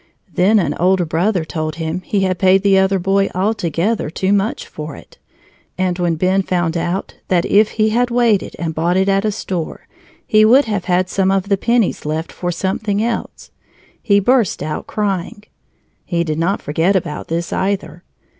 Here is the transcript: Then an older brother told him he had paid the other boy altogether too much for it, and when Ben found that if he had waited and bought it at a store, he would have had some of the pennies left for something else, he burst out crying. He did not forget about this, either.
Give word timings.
Then 0.33 0.57
an 0.57 0.73
older 0.79 1.05
brother 1.05 1.45
told 1.45 1.75
him 1.75 2.01
he 2.01 2.21
had 2.21 2.39
paid 2.39 2.63
the 2.63 2.75
other 2.79 2.97
boy 2.97 3.29
altogether 3.35 4.09
too 4.09 4.33
much 4.33 4.65
for 4.65 4.95
it, 4.95 5.19
and 5.77 5.99
when 5.99 6.15
Ben 6.15 6.41
found 6.41 6.73
that 6.73 7.13
if 7.45 7.69
he 7.73 7.89
had 7.89 8.09
waited 8.09 8.55
and 8.57 8.73
bought 8.73 8.97
it 8.97 9.07
at 9.07 9.25
a 9.25 9.31
store, 9.31 9.87
he 10.25 10.43
would 10.43 10.65
have 10.65 10.85
had 10.85 11.07
some 11.07 11.29
of 11.29 11.49
the 11.49 11.55
pennies 11.57 12.03
left 12.03 12.31
for 12.31 12.51
something 12.51 13.03
else, 13.03 13.51
he 14.01 14.19
burst 14.19 14.63
out 14.63 14.87
crying. 14.87 15.43
He 16.03 16.23
did 16.23 16.39
not 16.39 16.63
forget 16.63 16.95
about 16.95 17.27
this, 17.27 17.53
either. 17.53 18.03